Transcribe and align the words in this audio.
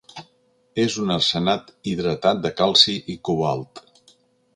És 0.83 0.95
un 1.03 1.11
arsenat 1.15 1.69
hidratat 1.91 2.41
de 2.47 2.53
calci 2.63 2.97
i 3.17 3.19
cobalt. 3.29 3.83